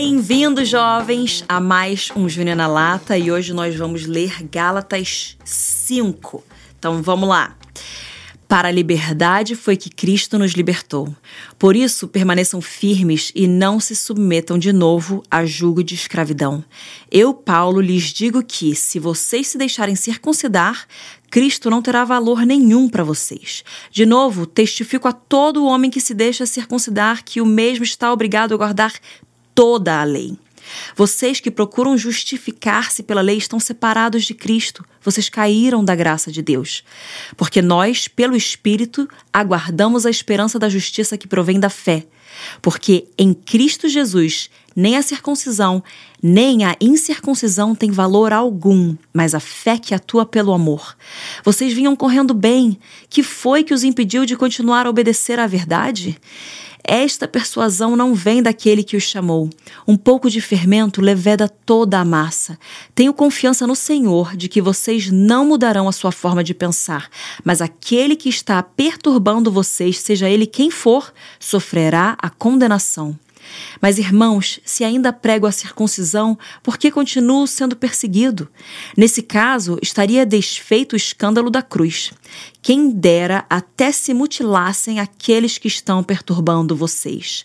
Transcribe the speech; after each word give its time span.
Bem-vindos, 0.00 0.68
jovens, 0.68 1.44
a 1.48 1.58
mais 1.58 2.08
um 2.14 2.28
Júnior 2.28 2.56
na 2.56 2.68
Lata 2.68 3.18
e 3.18 3.32
hoje 3.32 3.52
nós 3.52 3.74
vamos 3.74 4.06
ler 4.06 4.44
Gálatas 4.44 5.36
5. 5.44 6.44
Então 6.78 7.02
vamos 7.02 7.28
lá. 7.28 7.56
Para 8.46 8.68
a 8.68 8.70
liberdade 8.70 9.56
foi 9.56 9.76
que 9.76 9.90
Cristo 9.90 10.38
nos 10.38 10.52
libertou. 10.52 11.12
Por 11.58 11.74
isso, 11.74 12.06
permaneçam 12.06 12.60
firmes 12.60 13.32
e 13.34 13.48
não 13.48 13.80
se 13.80 13.96
submetam 13.96 14.56
de 14.56 14.72
novo 14.72 15.20
a 15.28 15.44
julgo 15.44 15.82
de 15.82 15.96
escravidão. 15.96 16.64
Eu, 17.10 17.34
Paulo, 17.34 17.80
lhes 17.80 18.04
digo 18.04 18.40
que, 18.42 18.76
se 18.76 19.00
vocês 19.00 19.48
se 19.48 19.58
deixarem 19.58 19.96
circuncidar, 19.96 20.86
Cristo 21.28 21.68
não 21.68 21.82
terá 21.82 22.04
valor 22.04 22.46
nenhum 22.46 22.88
para 22.88 23.04
vocês. 23.04 23.64
De 23.90 24.06
novo, 24.06 24.46
testifico 24.46 25.08
a 25.08 25.12
todo 25.12 25.66
homem 25.66 25.90
que 25.90 26.00
se 26.00 26.14
deixa 26.14 26.46
circuncidar 26.46 27.24
que 27.24 27.40
o 27.40 27.46
mesmo 27.46 27.84
está 27.84 28.12
obrigado 28.12 28.54
a 28.54 28.56
guardar 28.56 28.92
toda 29.58 30.00
a 30.00 30.04
lei. 30.04 30.38
Vocês 30.94 31.40
que 31.40 31.50
procuram 31.50 31.98
justificar-se 31.98 33.02
pela 33.02 33.20
lei 33.20 33.38
estão 33.38 33.58
separados 33.58 34.24
de 34.24 34.32
Cristo. 34.32 34.84
Vocês 35.02 35.28
caíram 35.28 35.84
da 35.84 35.96
graça 35.96 36.30
de 36.30 36.40
Deus. 36.40 36.84
Porque 37.36 37.60
nós, 37.60 38.06
pelo 38.06 38.36
Espírito, 38.36 39.08
aguardamos 39.32 40.06
a 40.06 40.10
esperança 40.10 40.60
da 40.60 40.68
justiça 40.68 41.18
que 41.18 41.26
provém 41.26 41.58
da 41.58 41.68
fé. 41.68 42.06
Porque 42.62 43.08
em 43.18 43.34
Cristo 43.34 43.88
Jesus, 43.88 44.48
nem 44.76 44.96
a 44.96 45.02
circuncisão, 45.02 45.82
nem 46.22 46.64
a 46.64 46.76
incircuncisão 46.80 47.74
tem 47.74 47.90
valor 47.90 48.32
algum, 48.32 48.94
mas 49.12 49.34
a 49.34 49.40
fé 49.40 49.76
que 49.76 49.92
atua 49.92 50.24
pelo 50.24 50.52
amor. 50.52 50.96
Vocês 51.42 51.72
vinham 51.72 51.96
correndo 51.96 52.32
bem. 52.32 52.78
Que 53.10 53.24
foi 53.24 53.64
que 53.64 53.74
os 53.74 53.82
impediu 53.82 54.24
de 54.24 54.36
continuar 54.36 54.86
a 54.86 54.90
obedecer 54.90 55.40
à 55.40 55.48
verdade? 55.48 56.16
Esta 56.90 57.28
persuasão 57.28 57.94
não 57.94 58.14
vem 58.14 58.42
daquele 58.42 58.82
que 58.82 58.96
os 58.96 59.02
chamou. 59.02 59.50
Um 59.86 59.94
pouco 59.94 60.30
de 60.30 60.40
fermento 60.40 61.02
leveda 61.02 61.46
toda 61.46 61.98
a 61.98 62.04
massa. 62.04 62.58
Tenho 62.94 63.12
confiança 63.12 63.66
no 63.66 63.76
Senhor 63.76 64.34
de 64.34 64.48
que 64.48 64.62
vocês 64.62 65.10
não 65.10 65.44
mudarão 65.44 65.86
a 65.86 65.92
sua 65.92 66.10
forma 66.10 66.42
de 66.42 66.54
pensar, 66.54 67.10
mas 67.44 67.60
aquele 67.60 68.16
que 68.16 68.30
está 68.30 68.62
perturbando 68.62 69.52
vocês, 69.52 69.98
seja 69.98 70.30
ele 70.30 70.46
quem 70.46 70.70
for, 70.70 71.12
sofrerá 71.38 72.16
a 72.18 72.30
condenação. 72.30 73.14
Mas, 73.80 73.98
irmãos, 73.98 74.60
se 74.64 74.84
ainda 74.84 75.12
prego 75.12 75.46
a 75.46 75.52
circuncisão, 75.52 76.38
por 76.62 76.76
que 76.76 76.90
continuo 76.90 77.46
sendo 77.46 77.76
perseguido? 77.76 78.48
Nesse 78.96 79.22
caso, 79.22 79.78
estaria 79.82 80.26
desfeito 80.26 80.94
o 80.94 80.96
escândalo 80.96 81.50
da 81.50 81.62
cruz. 81.62 82.12
Quem 82.60 82.90
dera 82.90 83.44
até 83.48 83.92
se 83.92 84.12
mutilassem 84.12 85.00
aqueles 85.00 85.58
que 85.58 85.68
estão 85.68 86.02
perturbando 86.02 86.76
vocês. 86.76 87.44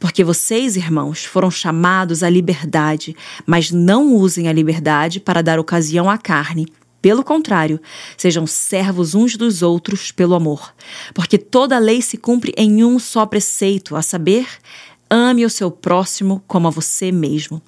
Porque 0.00 0.24
vocês, 0.24 0.76
irmãos, 0.76 1.24
foram 1.24 1.50
chamados 1.50 2.22
à 2.22 2.30
liberdade, 2.30 3.14
mas 3.46 3.70
não 3.70 4.14
usem 4.14 4.48
a 4.48 4.52
liberdade 4.52 5.20
para 5.20 5.42
dar 5.42 5.58
ocasião 5.58 6.08
à 6.08 6.18
carne. 6.18 6.66
Pelo 7.04 7.22
contrário, 7.22 7.78
sejam 8.16 8.46
servos 8.46 9.14
uns 9.14 9.36
dos 9.36 9.60
outros 9.60 10.10
pelo 10.10 10.34
amor. 10.34 10.74
Porque 11.12 11.36
toda 11.36 11.78
lei 11.78 12.00
se 12.00 12.16
cumpre 12.16 12.54
em 12.56 12.82
um 12.82 12.98
só 12.98 13.26
preceito, 13.26 13.94
a 13.94 14.00
saber, 14.00 14.46
Ame 15.16 15.46
o 15.46 15.48
seu 15.48 15.70
próximo 15.70 16.42
como 16.44 16.66
a 16.66 16.70
você 16.72 17.12
mesmo. 17.12 17.62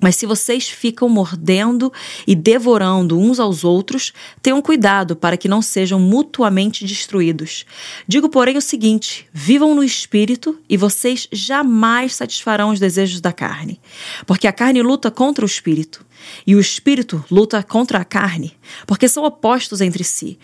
Mas 0.00 0.16
se 0.16 0.26
vocês 0.26 0.68
ficam 0.68 1.08
mordendo 1.08 1.92
e 2.26 2.34
devorando 2.34 3.18
uns 3.18 3.38
aos 3.38 3.64
outros, 3.64 4.12
tenham 4.42 4.62
cuidado 4.62 5.14
para 5.14 5.36
que 5.36 5.48
não 5.48 5.60
sejam 5.60 6.00
mutuamente 6.00 6.84
destruídos. 6.84 7.66
Digo, 8.08 8.28
porém, 8.28 8.56
o 8.56 8.62
seguinte: 8.62 9.28
vivam 9.32 9.74
no 9.74 9.84
espírito 9.84 10.58
e 10.68 10.76
vocês 10.76 11.28
jamais 11.30 12.14
satisfarão 12.14 12.70
os 12.70 12.80
desejos 12.80 13.20
da 13.20 13.32
carne. 13.32 13.80
Porque 14.26 14.46
a 14.46 14.52
carne 14.52 14.82
luta 14.82 15.10
contra 15.10 15.44
o 15.44 15.48
espírito 15.48 16.04
e 16.46 16.54
o 16.54 16.60
espírito 16.60 17.24
luta 17.30 17.62
contra 17.62 17.98
a 17.98 18.04
carne, 18.04 18.56
porque 18.86 19.08
são 19.08 19.24
opostos 19.24 19.80
entre 19.80 20.04
si, 20.04 20.38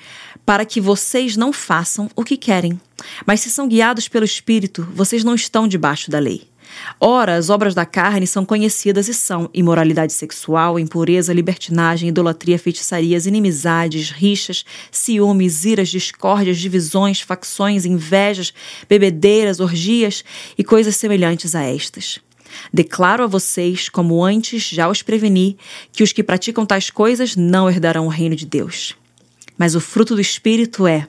para 0.45 0.65
que 0.65 0.81
vocês 0.81 1.37
não 1.37 1.53
façam 1.53 2.09
o 2.15 2.25
que 2.25 2.37
querem. 2.37 2.81
Mas 3.27 3.41
se 3.41 3.51
são 3.51 3.69
guiados 3.69 4.09
pelo 4.09 4.25
espírito, 4.25 4.87
vocês 4.93 5.25
não 5.25 5.35
estão 5.35 5.69
debaixo 5.69 6.11
da 6.11 6.19
lei. 6.19 6.49
Ora, 7.01 7.37
as 7.37 7.51
obras 7.51 7.75
da 7.75 7.85
carne 7.85 8.27
são 8.27 8.45
conhecidas 8.45 9.09
e 9.09 9.15
são 9.15 9.51
imoralidade 9.53 10.13
sexual, 10.13 10.79
impureza, 10.79 11.33
libertinagem, 11.33 12.09
idolatria, 12.09 12.59
feitiçarias, 12.59 13.27
inimizades, 13.27 14.11
rixas, 14.11 14.65
ciúmes, 14.91 15.65
iras, 15.65 15.89
discórdias, 15.89 16.59
divisões, 16.59 17.21
facções, 17.21 17.85
invejas, 17.85 18.53
bebedeiras, 18.89 19.61
orgias 19.61 20.25
e 20.57 20.65
coisas 20.65 20.97
semelhantes 20.97 21.55
a 21.55 21.63
estas 21.63 22.21
Declaro 22.73 23.25
a 23.25 23.27
vocês, 23.27 23.89
como 23.89 24.25
antes 24.25 24.69
já 24.69 24.89
os 24.89 25.03
preveni, 25.03 25.57
que 25.93 26.03
os 26.03 26.13
que 26.13 26.23
praticam 26.23 26.67
tais 26.67 26.91
coisas 26.91 27.37
não 27.37 27.69
herdarão 27.69 28.07
o 28.07 28.11
reino 28.11 28.37
de 28.37 28.47
Deus. 28.47 28.95
Mas 29.59 29.75
o 29.75 29.81
fruto 29.81 30.15
do 30.15 30.21
Espírito 30.21 30.87
é 30.87 31.09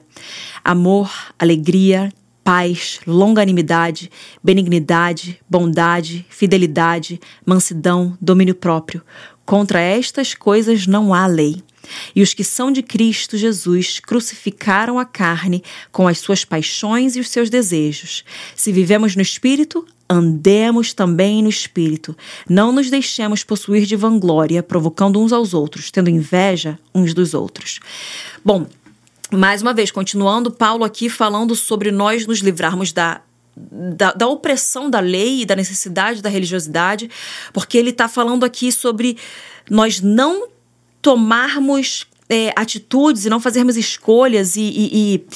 amor, 0.64 1.10
alegria, 1.38 2.12
paz, 2.48 2.98
longanimidade, 3.06 4.10
benignidade, 4.42 5.38
bondade, 5.46 6.24
fidelidade, 6.30 7.20
mansidão, 7.44 8.16
domínio 8.18 8.54
próprio. 8.54 9.02
Contra 9.44 9.78
estas 9.78 10.32
coisas 10.32 10.86
não 10.86 11.12
há 11.12 11.26
lei. 11.26 11.62
E 12.16 12.22
os 12.22 12.32
que 12.32 12.42
são 12.42 12.72
de 12.72 12.82
Cristo 12.82 13.36
Jesus 13.36 14.00
crucificaram 14.00 14.98
a 14.98 15.04
carne 15.04 15.62
com 15.92 16.08
as 16.08 16.20
suas 16.20 16.42
paixões 16.42 17.16
e 17.16 17.20
os 17.20 17.28
seus 17.28 17.50
desejos. 17.50 18.24
Se 18.56 18.72
vivemos 18.72 19.14
no 19.14 19.20
Espírito, 19.20 19.86
andemos 20.08 20.94
também 20.94 21.42
no 21.42 21.50
Espírito. 21.50 22.16
Não 22.48 22.72
nos 22.72 22.88
deixemos 22.88 23.44
possuir 23.44 23.84
de 23.84 23.94
vanglória, 23.94 24.62
provocando 24.62 25.20
uns 25.20 25.34
aos 25.34 25.52
outros, 25.52 25.90
tendo 25.90 26.08
inveja 26.08 26.78
uns 26.94 27.12
dos 27.12 27.34
outros. 27.34 27.78
Bom, 28.42 28.66
mais 29.32 29.62
uma 29.62 29.74
vez, 29.74 29.90
continuando, 29.90 30.50
Paulo 30.50 30.84
aqui 30.84 31.08
falando 31.08 31.54
sobre 31.54 31.90
nós 31.90 32.26
nos 32.26 32.38
livrarmos 32.40 32.92
da 32.92 33.20
da, 33.60 34.12
da, 34.12 34.28
opressão 34.28 34.88
da 34.88 35.00
lei 35.00 35.42
e 35.42 35.44
da 35.44 35.56
necessidade 35.56 36.22
da 36.22 36.28
religiosidade, 36.28 37.10
porque 37.52 37.76
ele 37.76 37.90
está 37.90 38.06
falando 38.06 38.44
aqui 38.44 38.70
sobre 38.70 39.18
nós 39.68 40.00
não 40.00 40.48
tomarmos 41.02 42.06
é, 42.28 42.52
atitudes 42.54 43.24
e 43.24 43.30
não 43.30 43.40
fazermos 43.40 43.76
escolhas 43.76 44.54
e, 44.54 44.60
e, 44.60 44.90
e, 44.92 45.26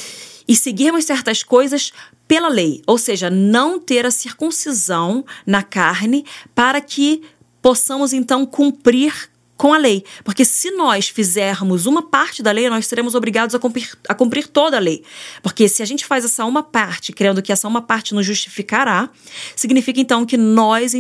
e 0.47 0.57
seguirmos 0.57 1.05
certas 1.05 1.43
coisas 1.43 1.93
pela 2.29 2.49
lei, 2.49 2.81
ou 2.87 2.97
seja, 2.97 3.29
não 3.29 3.79
ter 3.79 4.07
a 4.07 4.11
circuncisão 4.11 5.25
na 5.45 5.63
carne 5.63 6.25
para 6.55 6.81
que 6.81 7.23
possamos 7.61 8.13
então 8.13 8.47
cumprir 8.47 9.32
com 9.63 9.73
a 9.73 9.79
lei. 9.79 10.05
Porque 10.25 10.45
se 10.45 10.73
nós 10.73 11.09
fizermos 11.09 11.87
uma 11.87 12.03
parte 12.03 12.43
da 12.43 12.51
lei, 12.51 12.69
nós 12.69 12.85
seremos 12.85 13.15
obrigados 13.15 13.55
a 13.55 13.61
cumprir, 13.61 13.97
a 14.09 14.13
cumprir 14.13 14.49
toda 14.49 14.77
a 14.77 14.81
lei. 14.81 15.05
Porque 15.41 15.69
se 15.69 15.85
a 15.85 15.87
gente 15.87 16.05
faz 16.05 16.25
essa 16.25 16.45
uma 16.45 16.65
parte, 16.65 17.13
crendo 17.13 17.41
que 17.41 17.53
essa 17.53 17.69
uma 17.69 17.81
parte 17.81 18.13
nos 18.13 18.27
justificará, 18.27 19.09
significa 19.55 20.01
então 20.01 20.27
que 20.27 20.37
nós 20.37 20.95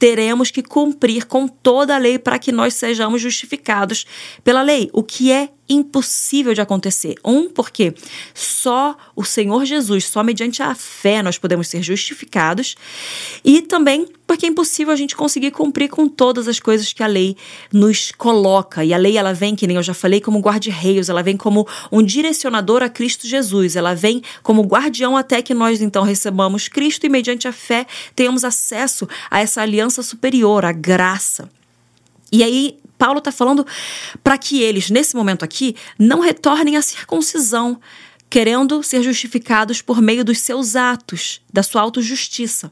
teremos 0.00 0.50
que 0.50 0.64
cumprir 0.64 1.26
com 1.26 1.46
toda 1.46 1.94
a 1.94 1.98
lei 1.98 2.18
para 2.18 2.40
que 2.40 2.50
nós 2.50 2.74
sejamos 2.74 3.22
justificados 3.22 4.04
pela 4.42 4.62
lei, 4.62 4.90
o 4.92 5.04
que 5.04 5.30
é 5.30 5.50
impossível 5.68 6.54
de 6.54 6.60
acontecer. 6.60 7.14
Um, 7.24 7.48
porque 7.48 7.94
só 8.34 8.96
o 9.14 9.24
Senhor 9.24 9.64
Jesus, 9.64 10.06
só 10.06 10.22
mediante 10.22 10.62
a 10.62 10.74
fé 10.74 11.22
nós 11.22 11.38
podemos 11.38 11.68
ser 11.68 11.82
justificados, 11.82 12.76
e 13.44 13.62
também 13.62 14.06
porque 14.26 14.44
é 14.44 14.48
impossível 14.50 14.92
a 14.92 14.96
gente 14.96 15.16
conseguir 15.16 15.50
cumprir 15.52 15.88
com 15.88 16.06
todas 16.06 16.46
as 16.48 16.60
coisas 16.60 16.92
que 16.92 17.02
a 17.02 17.06
lei 17.06 17.34
nos 17.72 18.12
coloca. 18.12 18.84
E 18.84 18.92
a 18.92 18.98
lei 18.98 19.16
ela 19.16 19.32
vem, 19.32 19.56
que 19.56 19.66
nem 19.66 19.76
eu 19.76 19.82
já 19.82 19.94
falei, 19.94 20.20
como 20.20 20.38
guarda-reios, 20.38 21.08
ela 21.08 21.22
vem 21.22 21.34
como 21.34 21.66
um 21.90 22.02
direcionador 22.02 22.82
a 22.82 22.90
Cristo 22.90 23.26
Jesus, 23.26 23.74
ela 23.74 23.94
vem 23.94 24.22
como 24.42 24.62
guardião 24.62 25.16
até 25.16 25.40
que 25.40 25.54
nós 25.54 25.80
então 25.80 26.02
recebamos 26.02 26.68
Cristo 26.68 27.06
e 27.06 27.08
mediante 27.08 27.48
a 27.48 27.52
fé 27.52 27.86
tenhamos 28.14 28.44
acesso 28.44 29.08
a 29.30 29.40
essa 29.40 29.62
aliança 29.62 30.02
superior, 30.02 30.62
a 30.62 30.72
graça. 30.72 31.48
E 32.30 32.44
aí, 32.44 32.78
Paulo 32.98 33.18
está 33.18 33.32
falando 33.32 33.66
para 34.22 34.36
que 34.36 34.60
eles, 34.60 34.90
nesse 34.90 35.14
momento 35.14 35.44
aqui, 35.44 35.76
não 35.98 36.20
retornem 36.20 36.76
à 36.76 36.82
circuncisão, 36.82 37.80
querendo 38.28 38.82
ser 38.82 39.02
justificados 39.02 39.80
por 39.80 40.02
meio 40.02 40.24
dos 40.24 40.40
seus 40.40 40.76
atos, 40.76 41.40
da 41.50 41.62
sua 41.62 41.80
autojustiça. 41.80 42.70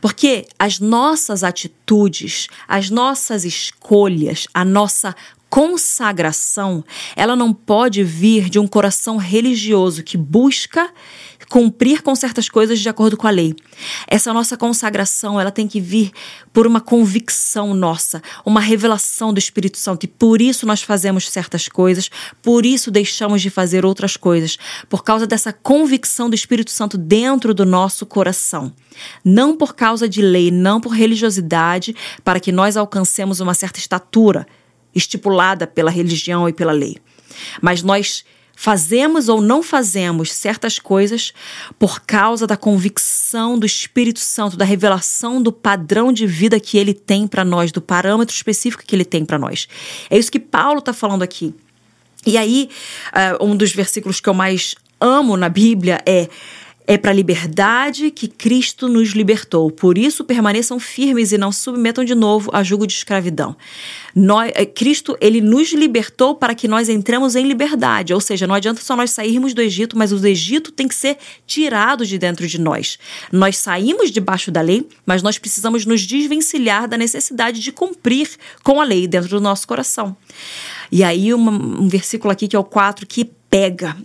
Porque 0.00 0.46
as 0.58 0.78
nossas 0.78 1.42
atitudes, 1.42 2.48
as 2.68 2.90
nossas 2.90 3.44
escolhas, 3.44 4.46
a 4.52 4.64
nossa 4.64 5.14
consagração, 5.50 6.84
ela 7.16 7.34
não 7.34 7.52
pode 7.52 8.04
vir 8.04 8.48
de 8.48 8.60
um 8.60 8.68
coração 8.68 9.16
religioso 9.16 10.04
que 10.04 10.16
busca 10.16 10.88
cumprir 11.48 12.02
com 12.02 12.14
certas 12.14 12.48
coisas 12.48 12.78
de 12.78 12.88
acordo 12.88 13.16
com 13.16 13.26
a 13.26 13.30
lei. 13.30 13.56
Essa 14.06 14.32
nossa 14.32 14.56
consagração, 14.56 15.40
ela 15.40 15.50
tem 15.50 15.66
que 15.66 15.80
vir 15.80 16.12
por 16.52 16.64
uma 16.64 16.80
convicção 16.80 17.74
nossa, 17.74 18.22
uma 18.46 18.60
revelação 18.60 19.32
do 19.32 19.38
Espírito 19.38 19.76
Santo. 19.76 20.04
E 20.04 20.06
por 20.06 20.40
isso 20.40 20.64
nós 20.64 20.82
fazemos 20.82 21.28
certas 21.28 21.66
coisas, 21.66 22.08
por 22.40 22.64
isso 22.64 22.88
deixamos 22.88 23.42
de 23.42 23.50
fazer 23.50 23.84
outras 23.84 24.16
coisas, 24.16 24.56
por 24.88 25.02
causa 25.02 25.26
dessa 25.26 25.52
convicção 25.52 26.30
do 26.30 26.36
Espírito 26.36 26.70
Santo 26.70 26.96
dentro 26.96 27.52
do 27.52 27.66
nosso 27.66 28.06
coração. 28.06 28.72
Não 29.24 29.56
por 29.56 29.74
causa 29.74 30.08
de 30.08 30.22
lei, 30.22 30.52
não 30.52 30.80
por 30.80 30.90
religiosidade, 30.90 31.96
para 32.22 32.38
que 32.38 32.52
nós 32.52 32.76
alcancemos 32.76 33.40
uma 33.40 33.54
certa 33.54 33.80
estatura 33.80 34.46
estipulada 34.94 35.66
pela 35.66 35.90
religião 35.90 36.48
e 36.48 36.52
pela 36.52 36.72
lei. 36.72 36.96
Mas 37.60 37.82
nós 37.82 38.24
fazemos 38.60 39.30
ou 39.30 39.40
não 39.40 39.62
fazemos 39.62 40.34
certas 40.34 40.78
coisas 40.78 41.32
por 41.78 42.00
causa 42.00 42.46
da 42.46 42.58
convicção 42.58 43.58
do 43.58 43.64
Espírito 43.64 44.20
Santo, 44.20 44.54
da 44.54 44.66
revelação 44.66 45.42
do 45.42 45.50
padrão 45.50 46.12
de 46.12 46.26
vida 46.26 46.60
que 46.60 46.76
ele 46.76 46.92
tem 46.92 47.26
para 47.26 47.42
nós, 47.42 47.72
do 47.72 47.80
parâmetro 47.80 48.34
específico 48.34 48.84
que 48.86 48.94
ele 48.94 49.04
tem 49.06 49.24
para 49.24 49.38
nós. 49.38 49.66
É 50.10 50.18
isso 50.18 50.30
que 50.30 50.38
Paulo 50.38 50.80
está 50.80 50.92
falando 50.92 51.22
aqui. 51.22 51.54
E 52.26 52.36
aí, 52.36 52.68
uh, 53.40 53.42
um 53.42 53.56
dos 53.56 53.72
versículos 53.72 54.20
que 54.20 54.28
eu 54.28 54.34
mais 54.34 54.74
amo 55.00 55.38
na 55.38 55.48
Bíblia 55.48 56.02
é 56.04 56.28
é 56.90 56.98
para 56.98 57.12
a 57.12 57.14
liberdade 57.14 58.10
que 58.10 58.26
Cristo 58.26 58.88
nos 58.88 59.10
libertou. 59.10 59.70
Por 59.70 59.96
isso, 59.96 60.24
permaneçam 60.24 60.80
firmes 60.80 61.30
e 61.30 61.38
não 61.38 61.52
submetam 61.52 62.04
de 62.04 62.16
novo 62.16 62.50
a 62.52 62.64
jugo 62.64 62.84
de 62.84 62.94
escravidão. 62.94 63.56
Nós, 64.12 64.50
eh, 64.56 64.66
Cristo, 64.66 65.16
ele 65.20 65.40
nos 65.40 65.72
libertou 65.72 66.34
para 66.34 66.52
que 66.52 66.66
nós 66.66 66.88
entremos 66.88 67.36
em 67.36 67.46
liberdade. 67.46 68.12
Ou 68.12 68.20
seja, 68.20 68.44
não 68.44 68.56
adianta 68.56 68.82
só 68.82 68.96
nós 68.96 69.12
sairmos 69.12 69.54
do 69.54 69.62
Egito, 69.62 69.96
mas 69.96 70.10
o 70.10 70.26
Egito 70.26 70.72
tem 70.72 70.88
que 70.88 70.94
ser 70.96 71.16
tirado 71.46 72.04
de 72.04 72.18
dentro 72.18 72.44
de 72.48 72.60
nós. 72.60 72.98
Nós 73.30 73.56
saímos 73.56 74.10
debaixo 74.10 74.50
da 74.50 74.60
lei, 74.60 74.84
mas 75.06 75.22
nós 75.22 75.38
precisamos 75.38 75.86
nos 75.86 76.04
desvencilhar 76.04 76.88
da 76.88 76.98
necessidade 76.98 77.60
de 77.60 77.70
cumprir 77.70 78.30
com 78.64 78.80
a 78.80 78.84
lei 78.84 79.06
dentro 79.06 79.28
do 79.28 79.40
nosso 79.40 79.64
coração. 79.64 80.16
E 80.90 81.04
aí, 81.04 81.32
um, 81.32 81.48
um 81.82 81.88
versículo 81.88 82.32
aqui 82.32 82.48
que 82.48 82.56
é 82.56 82.58
o 82.58 82.64
4 82.64 83.06
que 83.06 83.30
pega 83.48 83.96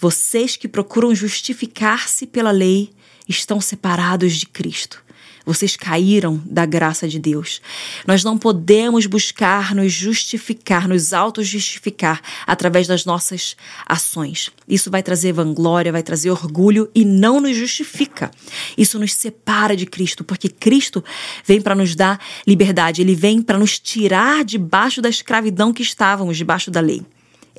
vocês 0.00 0.56
que 0.56 0.66
procuram 0.66 1.14
justificar-se 1.14 2.26
pela 2.26 2.50
lei 2.50 2.90
estão 3.28 3.60
separados 3.60 4.34
de 4.36 4.46
Cristo. 4.46 5.04
Vocês 5.44 5.76
caíram 5.76 6.40
da 6.44 6.64
graça 6.64 7.08
de 7.08 7.18
Deus. 7.18 7.60
Nós 8.06 8.22
não 8.22 8.38
podemos 8.38 9.06
buscar 9.06 9.74
nos 9.74 9.92
justificar, 9.92 10.86
nos 10.86 11.12
auto-justificar 11.12 12.20
através 12.46 12.86
das 12.86 13.04
nossas 13.04 13.56
ações. 13.86 14.50
Isso 14.68 14.90
vai 14.90 15.02
trazer 15.02 15.32
vanglória, 15.32 15.92
vai 15.92 16.02
trazer 16.02 16.30
orgulho 16.30 16.90
e 16.94 17.04
não 17.04 17.40
nos 17.40 17.56
justifica. 17.56 18.30
Isso 18.76 18.98
nos 18.98 19.12
separa 19.12 19.74
de 19.74 19.86
Cristo, 19.86 20.24
porque 20.24 20.48
Cristo 20.48 21.02
vem 21.44 21.60
para 21.60 21.74
nos 21.74 21.94
dar 21.94 22.20
liberdade, 22.46 23.02
ele 23.02 23.14
vem 23.14 23.42
para 23.42 23.58
nos 23.58 23.78
tirar 23.78 24.44
debaixo 24.44 25.02
da 25.02 25.08
escravidão 25.08 25.72
que 25.72 25.82
estávamos, 25.82 26.36
debaixo 26.36 26.70
da 26.70 26.80
lei. 26.80 27.02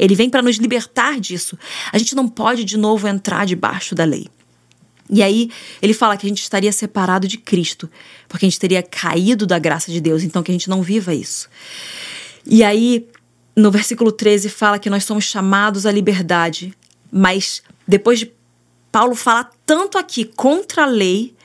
Ele 0.01 0.15
vem 0.15 0.31
para 0.31 0.41
nos 0.41 0.55
libertar 0.55 1.19
disso. 1.19 1.55
A 1.93 1.97
gente 1.99 2.15
não 2.15 2.27
pode 2.27 2.63
de 2.63 2.75
novo 2.75 3.07
entrar 3.07 3.45
debaixo 3.45 3.93
da 3.93 4.03
lei. 4.03 4.27
E 5.07 5.21
aí 5.21 5.51
ele 5.79 5.93
fala 5.93 6.17
que 6.17 6.25
a 6.25 6.29
gente 6.29 6.41
estaria 6.41 6.71
separado 6.71 7.27
de 7.27 7.37
Cristo, 7.37 7.87
porque 8.27 8.45
a 8.45 8.49
gente 8.49 8.59
teria 8.59 8.81
caído 8.81 9.45
da 9.45 9.59
graça 9.59 9.91
de 9.91 10.01
Deus, 10.01 10.23
então 10.23 10.41
que 10.41 10.49
a 10.49 10.53
gente 10.53 10.69
não 10.69 10.81
viva 10.81 11.13
isso. 11.13 11.47
E 12.45 12.63
aí 12.63 13.07
no 13.55 13.69
versículo 13.69 14.11
13 14.11 14.49
fala 14.49 14.79
que 14.79 14.89
nós 14.89 15.03
somos 15.03 15.25
chamados 15.25 15.85
à 15.85 15.91
liberdade, 15.91 16.73
mas 17.11 17.61
depois 17.87 18.17
de 18.17 18.31
Paulo 18.91 19.13
falar 19.13 19.51
tanto 19.65 19.99
aqui 19.99 20.25
contra 20.25 20.83
a 20.83 20.87
lei, 20.87 21.35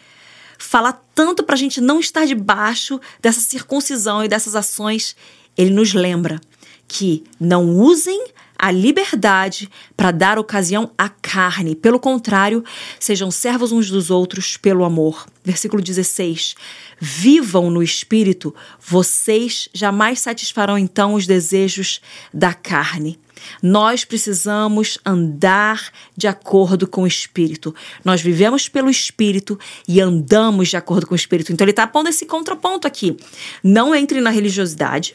falar 0.59 1.05
tanto 1.15 1.43
para 1.43 1.57
a 1.57 1.59
gente 1.59 1.81
não 1.81 2.01
estar 2.01 2.25
debaixo 2.25 2.99
dessa 3.21 3.41
circuncisão 3.41 4.25
e 4.25 4.29
dessas 4.29 4.57
ações, 4.57 5.15
ele 5.57 5.71
nos 5.71 5.93
lembra 5.93 6.41
que 6.89 7.25
não 7.39 7.69
usem 7.71 8.27
a 8.59 8.71
liberdade 8.71 9.69
para 9.97 10.11
dar 10.11 10.39
ocasião 10.39 10.91
à 10.97 11.09
carne. 11.09 11.75
Pelo 11.75 12.01
contrário, 12.01 12.65
sejam 12.99 13.31
servos 13.31 13.73
uns 13.73 13.91
dos 13.91 14.11
outros 14.11 14.57
pelo 14.57 14.85
amor. 14.85 15.27
Versículo 15.45 15.83
16. 15.83 16.55
Vivam 16.99 17.71
no 17.71 17.83
espírito, 17.83 18.55
vocês 18.81 19.69
jamais 19.73 20.21
satisfarão 20.21 20.79
então 20.79 21.15
os 21.15 21.27
desejos 21.27 22.01
da 22.33 22.55
carne. 22.55 23.19
Nós 23.63 24.05
precisamos 24.05 24.99
andar 25.05 25.91
de 26.17 26.27
acordo 26.27 26.87
com 26.87 27.03
o 27.03 27.07
Espírito. 27.07 27.75
Nós 28.05 28.21
vivemos 28.21 28.69
pelo 28.69 28.91
Espírito 28.91 29.59
e 29.87 30.01
andamos 30.01 30.69
de 30.69 30.77
acordo 30.77 31.07
com 31.07 31.15
o 31.15 31.17
Espírito. 31.17 31.53
Então, 31.53 31.65
ele 31.65 31.73
está 31.73 31.87
pondo 31.87 32.09
esse 32.09 32.27
contraponto 32.27 32.87
aqui. 32.87 33.17
Não 33.63 33.95
entre 33.95 34.21
na 34.21 34.31
religiosidade 34.31 35.15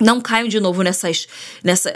não 0.00 0.20
caiam 0.20 0.48
de 0.48 0.58
novo 0.58 0.82
nessas, 0.82 1.28
nessa, 1.62 1.92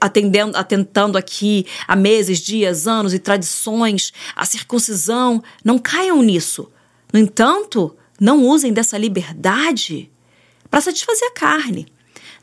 atendendo, 0.00 0.56
atentando 0.56 1.18
aqui 1.18 1.66
a 1.86 1.94
meses, 1.94 2.38
dias, 2.38 2.86
anos 2.86 3.12
e 3.12 3.18
tradições, 3.18 4.12
a 4.34 4.44
circuncisão. 4.44 5.42
Não 5.64 5.78
caiam 5.78 6.22
nisso. 6.22 6.70
No 7.12 7.20
entanto, 7.20 7.94
não 8.18 8.46
usem 8.46 8.72
dessa 8.72 8.96
liberdade 8.96 10.10
para 10.70 10.80
satisfazer 10.80 11.28
a 11.28 11.34
carne. 11.34 11.86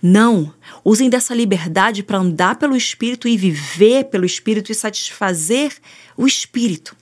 Não, 0.02 0.54
usem 0.86 1.10
dessa 1.10 1.34
liberdade 1.34 2.04
para 2.04 2.20
andar 2.20 2.56
pelo 2.56 2.78
Espírito 2.78 3.28
e 3.28 3.36
viver 3.36 4.06
pelo 4.06 4.26
Espírito 4.26 4.72
e 4.72 4.76
satisfazer 4.76 5.74
o 6.16 6.26
Espírito. 6.26 6.96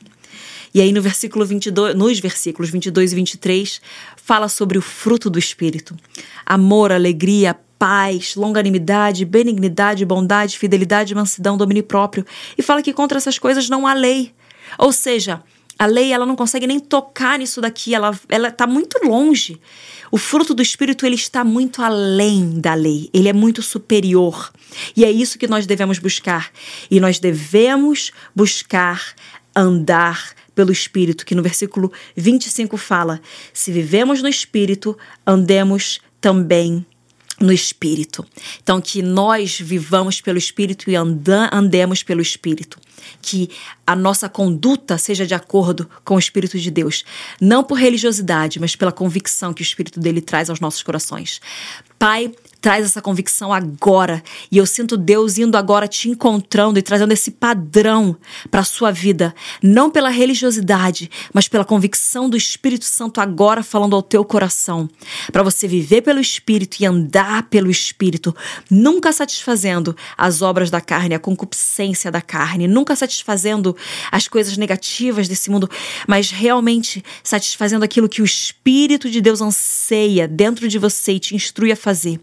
E 0.74 0.82
aí 0.82 0.92
no 0.92 1.02
versículo 1.02 1.46
22, 1.46 1.96
nos 1.96 2.20
versículos 2.20 2.70
22 2.70 3.12
e 3.12 3.16
23, 3.16 3.82
fala 4.16 4.48
sobre 4.48 4.78
o 4.78 4.82
fruto 4.82 5.30
do 5.30 5.38
Espírito: 5.40 5.96
amor, 6.46 6.92
alegria, 6.92 7.56
paz, 7.78 8.36
longanimidade, 8.36 9.26
benignidade, 9.26 10.06
bondade, 10.06 10.58
fidelidade, 10.58 11.16
mansidão, 11.16 11.58
domínio 11.58 11.84
próprio. 11.84 12.26
E 12.58 12.62
fala 12.62 12.82
que 12.82 12.94
contra 12.94 13.18
essas 13.18 13.38
coisas 13.40 13.70
não 13.70 13.86
há 13.86 13.94
lei. 13.94 14.34
Ou 14.78 14.92
seja, 14.92 15.42
a 15.80 15.86
lei 15.86 16.12
ela 16.12 16.26
não 16.26 16.36
consegue 16.36 16.66
nem 16.66 16.80
tocar 16.80 17.38
nisso 17.38 17.62
daqui, 17.62 17.94
ela 17.94 18.18
ela 18.30 18.48
está 18.48 18.66
muito 18.66 19.00
longe. 19.06 19.60
O 20.12 20.18
fruto 20.18 20.54
do 20.54 20.62
espírito 20.62 21.06
ele 21.06 21.16
está 21.16 21.44
muito 21.44 21.82
além 21.82 22.60
da 22.60 22.74
lei, 22.74 23.10
ele 23.14 23.30
é 23.30 23.34
muito 23.34 23.62
superior. 23.62 24.52
E 24.96 25.06
é 25.06 25.12
isso 25.12 25.38
que 25.38 25.48
nós 25.48 25.66
devemos 25.68 26.00
buscar. 26.00 26.52
E 26.90 27.00
nós 27.00 27.20
devemos 27.20 28.12
buscar 28.36 29.14
andar 29.56 30.34
pelo 30.56 30.72
espírito, 30.72 31.26
que 31.26 31.36
no 31.36 31.44
versículo 31.44 31.92
25 32.16 32.78
fala: 32.78 33.22
"Se 33.54 33.72
vivemos 33.72 34.24
no 34.24 34.30
espírito, 34.30 34.98
andemos 35.26 36.00
também 36.20 36.86
no 37.40 37.52
Espírito. 37.52 38.26
Então, 38.62 38.82
que 38.82 39.02
nós 39.02 39.60
vivamos 39.60 40.22
pelo 40.22 40.38
Espírito 40.38 40.90
e 40.90 40.96
andemos 40.96 42.04
pelo 42.04 42.22
Espírito. 42.22 42.80
Que 43.22 43.50
a 43.86 43.96
nossa 43.96 44.28
conduta 44.28 44.98
seja 44.98 45.26
de 45.26 45.34
acordo 45.34 45.90
com 46.04 46.16
o 46.16 46.20
Espírito 46.20 46.58
de 46.60 46.72
Deus. 46.72 47.04
Não 47.40 47.64
por 47.64 47.76
religiosidade, 47.76 48.60
mas 48.60 48.76
pela 48.76 48.92
convicção 48.92 49.54
que 49.54 49.62
o 49.62 49.64
Espírito 49.64 50.00
dele 50.00 50.22
traz 50.22 50.50
aos 50.50 50.60
nossos 50.60 50.84
corações. 50.84 51.40
Pai, 51.98 52.32
traz 52.62 52.86
essa 52.86 53.02
convicção 53.02 53.54
agora. 53.54 54.22
E 54.52 54.58
eu 54.58 54.66
sinto 54.66 54.98
Deus 54.98 55.38
indo 55.38 55.58
agora 55.58 55.88
te 55.88 56.10
encontrando 56.10 56.78
e 56.78 56.82
trazendo 56.82 57.12
esse 57.12 57.32
padrão 57.32 58.16
para 58.52 58.62
a 58.62 58.66
sua 58.66 58.92
vida, 58.92 59.34
não 59.62 59.90
pela 59.90 60.10
religiosidade, 60.10 61.10
mas 61.34 61.48
pela 61.48 61.66
convicção 61.66 62.30
do 62.30 62.38
Espírito 62.38 62.86
Santo 62.86 63.22
agora 63.22 63.64
falando 63.64 63.96
ao 63.96 64.02
teu 64.02 64.24
coração, 64.26 64.90
para 65.32 65.44
você 65.44 65.68
viver 65.68 66.02
pelo 66.02 66.20
Espírito 66.20 66.78
e 66.80 66.86
andar 66.86 67.44
pelo 67.44 67.72
Espírito, 67.72 68.36
nunca 68.70 69.12
satisfazendo 69.12 69.96
as 70.18 70.42
obras 70.42 70.70
da 70.70 70.82
carne, 70.82 71.16
a 71.16 71.20
concupiscência 71.20 72.12
da 72.12 72.22
carne, 72.22 72.68
nunca 72.88 72.96
satisfazendo 72.96 73.76
as 74.10 74.30
coisas 74.30 74.58
negativas 74.58 75.28
desse 75.28 75.52
mundo, 75.52 75.70
mas 76.08 76.32
realmente 76.32 77.04
satisfazendo 77.22 77.84
aquilo 77.84 78.08
que 78.08 78.22
o 78.22 78.26
Espírito 78.26 79.10
de 79.10 79.20
Deus 79.20 79.42
anseia 79.42 80.26
dentro 80.26 80.70
de 80.70 80.80
você 80.80 81.14
e 81.14 81.20
te 81.20 81.36
instrui 81.36 81.72
a 81.72 81.76
fazer. 81.76 82.18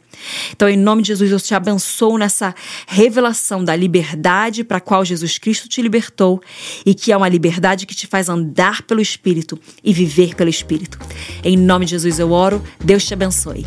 Então, 0.52 0.66
em 0.66 0.76
nome 0.76 1.02
de 1.02 1.08
Jesus, 1.08 1.30
eu 1.30 1.40
te 1.40 1.54
abençoo 1.54 2.16
nessa 2.16 2.54
revelação 2.86 3.62
da 3.62 3.76
liberdade 3.76 4.64
para 4.64 4.78
a 4.78 4.80
qual 4.80 5.04
Jesus 5.04 5.36
Cristo 5.36 5.68
te 5.68 5.82
libertou 5.82 6.40
e 6.86 6.94
que 6.94 7.12
é 7.12 7.16
uma 7.16 7.28
liberdade 7.28 7.84
que 7.84 7.94
te 7.94 8.06
faz 8.06 8.30
andar 8.30 8.82
pelo 8.82 9.02
Espírito 9.02 9.60
e 9.82 9.92
viver 9.92 10.34
pelo 10.34 10.48
Espírito. 10.48 10.98
Em 11.42 11.58
nome 11.58 11.84
de 11.84 11.90
Jesus 11.90 12.18
eu 12.18 12.30
oro, 12.30 12.64
Deus 12.82 13.04
te 13.04 13.12
abençoe. 13.12 13.66